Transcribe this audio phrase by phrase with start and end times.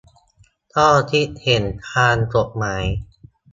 [0.73, 2.83] ข้อคิดเห็นทางกฎหมาย